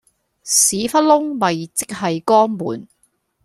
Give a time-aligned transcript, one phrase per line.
[0.43, 2.87] 屎忽窿咪即係肛門